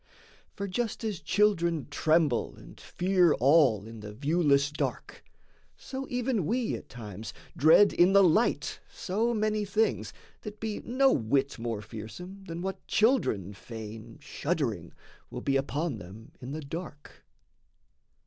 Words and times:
For 0.55 0.67
just 0.67 1.03
as 1.03 1.19
children 1.19 1.85
tremble 1.91 2.55
and 2.55 2.79
fear 2.81 3.33
all 3.35 3.85
In 3.85 3.99
the 3.99 4.11
viewless 4.11 4.71
dark, 4.71 5.23
so 5.77 6.07
even 6.09 6.47
we 6.47 6.73
at 6.73 6.89
times 6.89 7.35
Dread 7.55 7.93
in 7.93 8.13
the 8.13 8.23
light 8.23 8.79
so 8.91 9.31
many 9.35 9.63
things 9.63 10.11
that 10.41 10.59
be 10.59 10.79
No 10.79 11.11
whit 11.11 11.59
more 11.59 11.83
fearsome 11.83 12.45
than 12.45 12.63
what 12.63 12.87
children 12.87 13.53
feign, 13.53 14.17
Shuddering, 14.19 14.91
will 15.29 15.41
be 15.41 15.55
upon 15.55 15.99
them 15.99 16.31
in 16.39 16.51
the 16.51 16.61
dark. 16.61 17.23